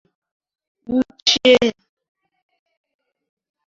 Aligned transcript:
nwụchie 0.87 1.51
ya 1.55 1.69